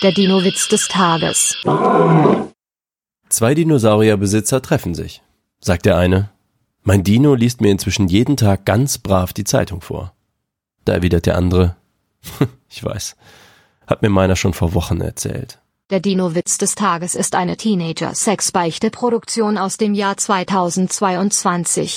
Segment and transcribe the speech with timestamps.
[0.00, 1.56] Der Dino-Witz des Tages.
[3.28, 5.22] Zwei Dinosaurierbesitzer treffen sich.
[5.58, 6.30] Sagt der eine,
[6.84, 10.14] mein Dino liest mir inzwischen jeden Tag ganz brav die Zeitung vor.
[10.84, 11.74] Da erwidert der andere,
[12.68, 13.16] ich weiß,
[13.88, 15.58] hat mir meiner schon vor Wochen erzählt.
[15.90, 21.96] Der Dino-Witz des Tages ist eine Teenager-Sex-Beichte-Produktion aus dem Jahr 2022.